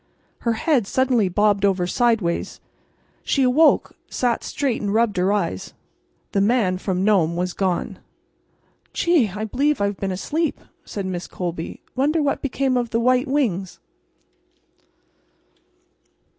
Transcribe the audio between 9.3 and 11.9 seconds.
believe I've been asleep," said Miss Colby.